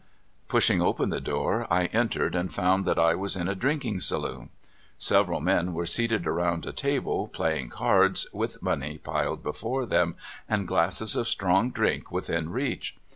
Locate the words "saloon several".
3.99-5.39